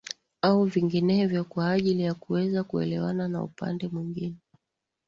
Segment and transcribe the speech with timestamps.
[0.41, 4.35] Au vinginevyo kawa ajili ya kuweza kuelewana na upande mwingine